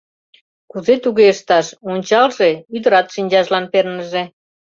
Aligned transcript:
Кузе 0.71 0.95
туге 1.03 1.25
ышташ: 1.33 1.67
ончалже, 1.91 2.49
ӱдырат 2.75 3.07
шинчажлан 3.13 3.65
перныже. 3.71 4.23